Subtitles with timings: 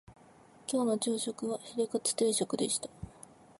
[0.67, 2.89] 今日の朝食はヒレカツ定食でした